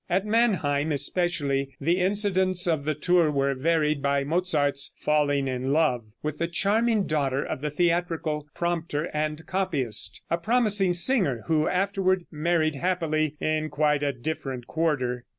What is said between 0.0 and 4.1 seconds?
At Mannheim, especially, the incidents of the tour were varied